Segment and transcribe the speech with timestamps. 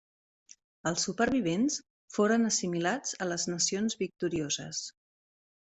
[0.91, 1.77] Els supervivents
[2.17, 4.83] foren assimilats a les nacions victorioses.